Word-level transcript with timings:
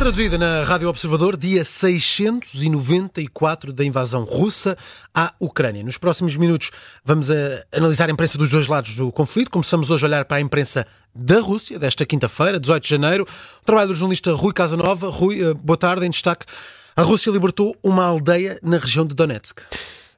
traduzida 0.00 0.36
na 0.38 0.64
Rádio 0.64 0.88
Observador, 0.88 1.36
dia 1.36 1.62
694 1.62 3.70
da 3.70 3.84
invasão 3.84 4.24
russa 4.24 4.74
à 5.14 5.34
Ucrânia. 5.38 5.84
Nos 5.84 5.98
próximos 5.98 6.34
minutos 6.36 6.70
vamos 7.04 7.28
eh, 7.28 7.66
analisar 7.70 8.08
a 8.08 8.12
imprensa 8.12 8.38
dos 8.38 8.48
dois 8.48 8.66
lados 8.66 8.96
do 8.96 9.12
conflito. 9.12 9.50
Começamos 9.50 9.90
hoje 9.90 10.06
a 10.06 10.08
olhar 10.08 10.24
para 10.24 10.38
a 10.38 10.40
imprensa 10.40 10.86
da 11.14 11.40
Rússia, 11.40 11.78
desta 11.78 12.06
quinta-feira, 12.06 12.58
18 12.58 12.82
de 12.82 12.88
janeiro. 12.88 13.26
O 13.60 13.64
trabalho 13.66 13.88
do 13.88 13.94
jornalista 13.94 14.32
Rui 14.32 14.54
Casanova. 14.54 15.10
Rui, 15.10 15.42
eh, 15.42 15.52
boa 15.52 15.76
tarde, 15.76 16.06
em 16.06 16.10
destaque. 16.10 16.46
A 16.96 17.02
Rússia 17.02 17.30
libertou 17.30 17.76
uma 17.82 18.06
aldeia 18.06 18.58
na 18.62 18.78
região 18.78 19.06
de 19.06 19.14
Donetsk. 19.14 19.60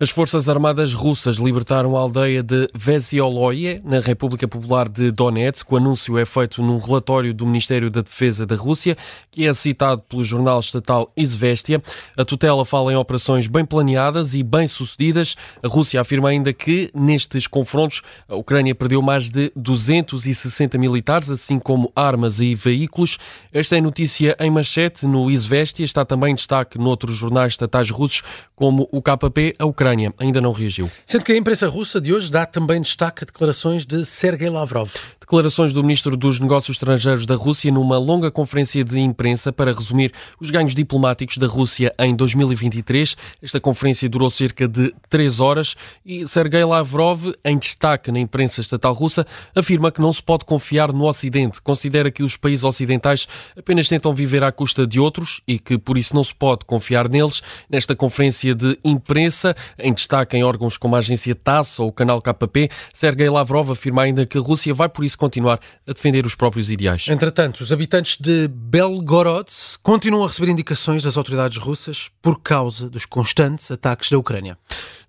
As 0.00 0.10
Forças 0.10 0.48
Armadas 0.48 0.94
Russas 0.94 1.38
libertaram 1.38 1.96
a 1.96 2.00
aldeia 2.00 2.40
de 2.40 2.68
Vezioloye, 2.72 3.82
na 3.84 3.98
República 3.98 4.46
Popular 4.46 4.88
de 4.88 5.10
Donetsk. 5.10 5.72
O 5.72 5.76
anúncio 5.76 6.16
é 6.16 6.24
feito 6.24 6.62
num 6.62 6.78
relatório 6.78 7.34
do 7.34 7.44
Ministério 7.44 7.90
da 7.90 8.00
Defesa 8.00 8.46
da 8.46 8.54
Rússia, 8.54 8.96
que 9.28 9.44
é 9.44 9.52
citado 9.52 10.00
pelo 10.02 10.22
jornal 10.22 10.60
estatal 10.60 11.12
Izvestia. 11.16 11.82
A 12.16 12.24
tutela 12.24 12.64
fala 12.64 12.92
em 12.92 12.94
operações 12.96 13.48
bem 13.48 13.64
planeadas 13.64 14.36
e 14.36 14.44
bem 14.44 14.68
sucedidas. 14.68 15.34
A 15.60 15.66
Rússia 15.66 16.00
afirma 16.00 16.28
ainda 16.28 16.52
que, 16.52 16.92
nestes 16.94 17.48
confrontos, 17.48 18.02
a 18.28 18.36
Ucrânia 18.36 18.76
perdeu 18.76 19.02
mais 19.02 19.28
de 19.28 19.50
260 19.56 20.78
militares, 20.78 21.28
assim 21.28 21.58
como 21.58 21.90
armas 21.96 22.38
e 22.38 22.54
veículos. 22.54 23.18
Esta 23.52 23.76
é 23.76 23.80
notícia 23.80 24.36
em 24.38 24.48
manchete 24.48 25.08
no 25.08 25.28
Izvestia. 25.28 25.84
Está 25.84 26.04
também 26.04 26.36
destaque 26.36 26.78
noutros 26.78 27.16
jornais 27.16 27.54
estatais 27.54 27.90
russos, 27.90 28.22
como 28.54 28.88
o 28.92 29.02
KP, 29.02 29.56
a 29.58 29.64
Ucrânia 29.64 29.87
Ucrânia 29.88 30.12
ainda 30.18 30.40
não 30.40 30.52
reagiu. 30.52 30.90
Sendo 31.06 31.24
que 31.24 31.32
a 31.32 31.36
imprensa 31.36 31.66
russa 31.66 32.00
de 32.00 32.12
hoje 32.12 32.30
dá 32.30 32.44
também 32.44 32.80
destaque 32.80 33.24
a 33.24 33.26
declarações 33.26 33.86
de 33.86 34.04
Sergei 34.04 34.50
Lavrov. 34.50 34.90
Declarações 35.28 35.74
do 35.74 35.82
ministro 35.82 36.16
dos 36.16 36.40
Negócios 36.40 36.76
Estrangeiros 36.76 37.26
da 37.26 37.34
Rússia 37.34 37.70
numa 37.70 37.98
longa 37.98 38.30
conferência 38.30 38.82
de 38.82 38.98
imprensa 38.98 39.52
para 39.52 39.74
resumir 39.74 40.10
os 40.40 40.50
ganhos 40.50 40.74
diplomáticos 40.74 41.36
da 41.36 41.46
Rússia 41.46 41.94
em 41.98 42.16
2023. 42.16 43.14
Esta 43.42 43.60
conferência 43.60 44.08
durou 44.08 44.30
cerca 44.30 44.66
de 44.66 44.90
três 45.10 45.38
horas 45.38 45.76
e 46.02 46.26
Sergei 46.26 46.64
Lavrov, 46.64 47.30
em 47.44 47.58
destaque 47.58 48.10
na 48.10 48.18
imprensa 48.18 48.62
estatal 48.62 48.94
russa, 48.94 49.26
afirma 49.54 49.92
que 49.92 50.00
não 50.00 50.10
se 50.14 50.22
pode 50.22 50.46
confiar 50.46 50.94
no 50.94 51.06
Ocidente. 51.06 51.60
Considera 51.60 52.10
que 52.10 52.22
os 52.22 52.38
países 52.38 52.64
ocidentais 52.64 53.28
apenas 53.54 53.86
tentam 53.86 54.14
viver 54.14 54.42
à 54.42 54.50
custa 54.50 54.86
de 54.86 54.98
outros 54.98 55.42
e 55.46 55.58
que 55.58 55.76
por 55.76 55.98
isso 55.98 56.14
não 56.14 56.24
se 56.24 56.34
pode 56.34 56.64
confiar 56.64 57.06
neles. 57.06 57.42
Nesta 57.68 57.94
conferência 57.94 58.54
de 58.54 58.78
imprensa, 58.82 59.54
em 59.78 59.92
destaque 59.92 60.38
em 60.38 60.42
órgãos 60.42 60.78
como 60.78 60.96
a 60.96 61.00
agência 61.00 61.34
TASS 61.34 61.80
ou 61.80 61.88
o 61.88 61.92
canal 61.92 62.22
KP, 62.22 62.70
Sergei 62.94 63.28
Lavrov 63.28 63.70
afirma 63.72 64.04
ainda 64.04 64.24
que 64.24 64.38
a 64.38 64.40
Rússia 64.40 64.72
vai 64.72 64.88
por 64.88 65.04
isso 65.04 65.17
continuar 65.18 65.60
a 65.86 65.92
defender 65.92 66.24
os 66.24 66.34
próprios 66.34 66.70
ideais. 66.70 67.06
Entretanto, 67.08 67.60
os 67.60 67.72
habitantes 67.72 68.16
de 68.18 68.48
Belgorod 68.48 69.50
continuam 69.82 70.24
a 70.24 70.28
receber 70.28 70.50
indicações 70.50 71.02
das 71.02 71.16
autoridades 71.16 71.58
russas 71.58 72.10
por 72.22 72.40
causa 72.40 72.88
dos 72.88 73.04
constantes 73.04 73.70
ataques 73.70 74.10
da 74.10 74.18
Ucrânia. 74.18 74.56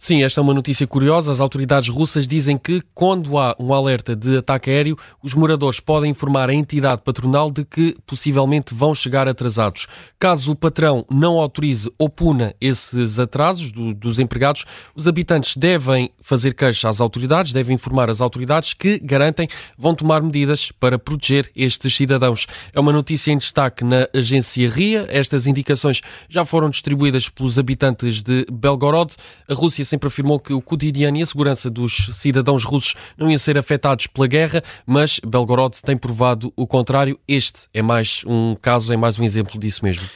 Sim, 0.01 0.23
esta 0.23 0.39
é 0.39 0.41
uma 0.41 0.53
notícia 0.53 0.87
curiosa. 0.87 1.29
As 1.29 1.41
autoridades 1.41 1.89
russas 1.89 2.25
dizem 2.25 2.57
que, 2.57 2.81
quando 2.93 3.37
há 3.37 3.53
um 3.59 3.73
alerta 3.73 4.15
de 4.15 4.37
ataque 4.37 4.69
aéreo, 4.69 4.97
os 5.21 5.33
moradores 5.33 5.81
podem 5.81 6.09
informar 6.09 6.49
a 6.49 6.53
entidade 6.53 7.01
patronal 7.03 7.51
de 7.51 7.65
que 7.65 7.97
possivelmente 8.07 8.73
vão 8.73 8.95
chegar 8.95 9.27
atrasados. 9.27 9.87
Caso 10.17 10.53
o 10.53 10.55
patrão 10.55 11.05
não 11.11 11.37
autorize 11.37 11.91
ou 11.97 12.07
puna 12.09 12.55
esses 12.61 13.19
atrasos 13.19 13.73
do, 13.73 13.93
dos 13.93 14.19
empregados, 14.19 14.63
os 14.95 15.05
habitantes 15.05 15.57
devem 15.57 16.09
fazer 16.21 16.53
queixa 16.53 16.87
às 16.87 17.01
autoridades, 17.01 17.51
devem 17.51 17.75
informar 17.75 18.09
as 18.09 18.21
autoridades 18.21 18.73
que 18.73 18.99
garantem 18.99 19.49
vão 19.77 19.93
tomar 19.93 20.21
medidas 20.21 20.71
para 20.71 20.97
proteger 20.97 21.51
estes 21.53 21.93
cidadãos. 21.93 22.47
É 22.73 22.79
uma 22.79 22.93
notícia 22.93 23.33
em 23.33 23.37
destaque 23.37 23.83
na 23.83 24.07
agência 24.15 24.69
RIA. 24.69 25.07
Estas 25.09 25.45
indicações 25.45 25.99
já 26.29 26.45
foram 26.45 26.69
distribuídas 26.69 27.27
pelos 27.27 27.59
habitantes 27.59 28.23
de 28.23 28.45
Belgorod. 28.49 29.13
A 29.45 29.53
Rússia 29.53 29.88
sempre 29.89 30.07
afirmou 30.07 30.39
que 30.39 30.53
o 30.53 30.61
cotidiano 30.61 31.17
e 31.17 31.21
a 31.21 31.25
segurança 31.25 31.69
dos 31.69 32.11
cidadãos 32.13 32.63
russos 32.63 32.95
não 33.17 33.29
iam 33.29 33.37
ser 33.37 33.57
afetados 33.57 34.07
pela 34.07 34.27
guerra, 34.27 34.63
mas 34.85 35.19
Belgorod 35.25 35.81
tem 35.81 35.97
provado 35.97 36.53
o 36.55 36.67
contrário. 36.67 37.19
Este 37.27 37.67
é 37.73 37.81
mais 37.81 38.23
um 38.25 38.55
caso, 38.61 38.93
é 38.93 38.97
mais 38.97 39.19
um 39.19 39.23
exemplo 39.23 39.59
disso 39.59 39.83
mesmo. 39.83 40.07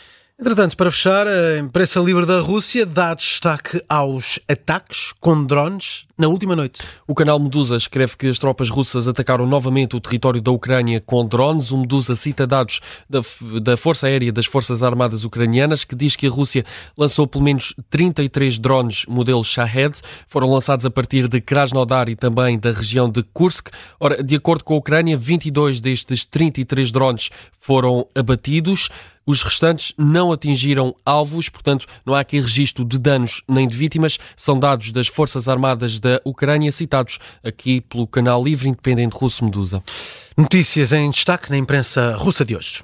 Entretanto, 0.44 0.76
para 0.76 0.92
fechar, 0.92 1.26
a 1.26 1.58
imprensa 1.58 2.02
livre 2.02 2.26
da 2.26 2.42
Rússia 2.42 2.86
dá 2.86 3.14
destaque 3.14 3.82
aos 3.88 4.42
ataques 4.46 5.14
com 5.22 5.42
drones 5.42 6.06
na 6.18 6.28
última 6.28 6.54
noite. 6.54 6.82
O 7.08 7.16
canal 7.16 7.40
Medusa 7.40 7.78
escreve 7.78 8.18
que 8.18 8.28
as 8.28 8.38
tropas 8.38 8.70
russas 8.70 9.08
atacaram 9.08 9.48
novamente 9.48 9.96
o 9.96 10.02
território 10.02 10.42
da 10.42 10.52
Ucrânia 10.52 11.00
com 11.00 11.26
drones. 11.26 11.72
O 11.72 11.78
Medusa 11.78 12.14
cita 12.18 12.46
dados 12.46 12.82
da, 13.10 13.22
da 13.62 13.78
Força 13.78 14.08
Aérea 14.08 14.34
das 14.34 14.46
Forças 14.46 14.84
Armadas 14.84 15.24
Ucranianas, 15.24 15.86
que 15.86 15.96
diz 15.96 16.18
que 16.18 16.28
a 16.28 16.30
Rússia 16.30 16.66
lançou 16.98 17.26
pelo 17.26 17.46
menos 17.46 17.74
33 17.90 18.60
drones 18.60 19.06
modelo 19.08 19.46
Shahed. 19.46 20.02
Foram 20.28 20.52
lançados 20.52 20.86
a 20.86 20.92
partir 20.92 21.30
de 21.30 21.40
Krasnodar 21.40 22.10
e 22.10 22.18
também 22.18 22.60
da 22.60 22.74
região 22.74 23.10
de 23.10 23.24
Kursk. 23.24 23.70
Ora, 23.98 24.22
de 24.22 24.36
acordo 24.36 24.66
com 24.66 24.74
a 24.74 24.78
Ucrânia, 24.78 25.16
22 25.16 25.80
destes 25.80 26.26
33 26.26 26.92
drones 26.92 27.30
foram 27.58 28.06
abatidos. 28.14 28.90
Os 29.26 29.42
restantes 29.42 29.94
não 29.98 30.32
atingiram 30.32 30.96
alvos, 31.06 31.50
portanto, 31.50 31.86
não 32.06 32.14
há 32.14 32.20
aqui 32.20 32.40
registro 32.40 32.84
de 32.84 33.00
danos 33.00 33.42
nem 33.48 33.68
de 33.68 33.76
vítimas. 33.76 34.18
São 34.36 34.60
dados 34.60 34.92
das 34.92 35.08
Forças 35.08 35.48
Armadas 35.48 36.00
da 36.00 36.20
Ucrânia, 36.26 36.72
citados 36.72 37.20
aqui 37.44 37.82
pelo 37.82 38.06
canal 38.06 38.44
livre 38.44 38.68
independente 38.68 39.16
russo 39.16 39.44
Medusa. 39.44 39.82
Notícias 40.38 40.92
em 40.92 41.10
destaque 41.10 41.50
na 41.50 41.58
imprensa 41.58 42.16
russa 42.16 42.44
de 42.44 42.56
hoje. 42.56 42.84